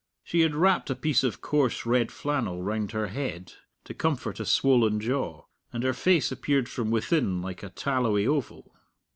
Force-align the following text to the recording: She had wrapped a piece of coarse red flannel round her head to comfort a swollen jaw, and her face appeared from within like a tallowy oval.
She 0.23 0.39
had 0.39 0.55
wrapped 0.55 0.89
a 0.89 0.95
piece 0.95 1.23
of 1.23 1.41
coarse 1.41 1.85
red 1.85 2.11
flannel 2.11 2.63
round 2.63 2.91
her 2.91 3.05
head 3.09 3.53
to 3.83 3.93
comfort 3.93 4.39
a 4.39 4.47
swollen 4.47 4.99
jaw, 4.99 5.45
and 5.71 5.83
her 5.83 5.93
face 5.93 6.31
appeared 6.31 6.67
from 6.67 6.89
within 6.89 7.39
like 7.43 7.61
a 7.61 7.69
tallowy 7.69 8.25
oval. 8.25 8.73